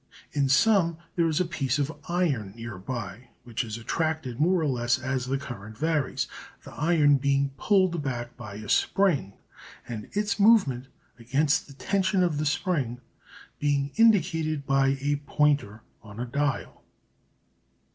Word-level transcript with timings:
In 0.31 0.49
some 0.49 0.97
there 1.15 1.27
is 1.27 1.39
a 1.39 1.45
piece 1.45 1.77
of 1.77 1.95
iron 2.09 2.53
near 2.55 2.79
by, 2.79 3.29
which 3.43 3.63
is 3.63 3.77
attracted 3.77 4.39
more 4.39 4.59
or 4.61 4.65
less 4.67 4.97
as 4.97 5.27
the 5.27 5.37
current 5.37 5.77
varies, 5.77 6.27
the 6.63 6.71
iron 6.71 7.17
being 7.17 7.51
pulled 7.55 8.01
back 8.01 8.35
by 8.35 8.55
a 8.55 8.67
spring 8.67 9.33
and 9.87 10.09
its 10.13 10.39
movement 10.39 10.87
against 11.19 11.67
the 11.67 11.73
tension 11.73 12.23
of 12.23 12.39
the 12.39 12.47
spring 12.47 12.99
being 13.59 13.91
indicated 13.95 14.65
by 14.65 14.97
a 15.01 15.17
pointer 15.27 15.83
on 16.01 16.19
a 16.19 16.25
dial. 16.25 16.81